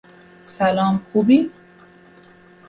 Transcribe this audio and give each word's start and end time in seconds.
سلام، 0.45 0.99
خوبی؟ 1.13 1.51